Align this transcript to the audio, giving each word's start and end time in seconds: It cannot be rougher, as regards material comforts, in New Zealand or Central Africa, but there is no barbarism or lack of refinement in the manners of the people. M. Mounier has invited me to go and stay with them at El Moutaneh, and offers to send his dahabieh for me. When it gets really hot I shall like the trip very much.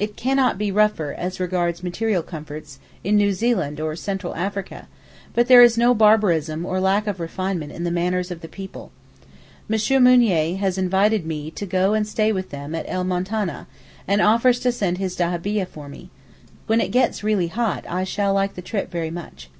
It 0.00 0.16
cannot 0.16 0.58
be 0.58 0.72
rougher, 0.72 1.14
as 1.16 1.38
regards 1.38 1.84
material 1.84 2.24
comforts, 2.24 2.80
in 3.04 3.14
New 3.16 3.32
Zealand 3.32 3.78
or 3.78 3.94
Central 3.94 4.34
Africa, 4.34 4.88
but 5.32 5.46
there 5.46 5.62
is 5.62 5.78
no 5.78 5.94
barbarism 5.94 6.66
or 6.66 6.80
lack 6.80 7.06
of 7.06 7.20
refinement 7.20 7.70
in 7.70 7.84
the 7.84 7.92
manners 7.92 8.32
of 8.32 8.40
the 8.40 8.48
people. 8.48 8.90
M. 9.72 10.02
Mounier 10.02 10.56
has 10.56 10.76
invited 10.76 11.24
me 11.24 11.52
to 11.52 11.66
go 11.66 11.94
and 11.94 12.04
stay 12.04 12.32
with 12.32 12.50
them 12.50 12.74
at 12.74 12.86
El 12.88 13.04
Moutaneh, 13.04 13.66
and 14.08 14.20
offers 14.20 14.58
to 14.58 14.72
send 14.72 14.98
his 14.98 15.14
dahabieh 15.16 15.68
for 15.68 15.88
me. 15.88 16.10
When 16.66 16.80
it 16.80 16.90
gets 16.90 17.22
really 17.22 17.46
hot 17.46 17.84
I 17.88 18.02
shall 18.02 18.34
like 18.34 18.54
the 18.56 18.62
trip 18.62 18.90
very 18.90 19.12
much. 19.12 19.50